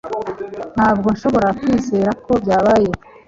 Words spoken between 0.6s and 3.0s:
Ntabwo nshobora kwizera ko byabaye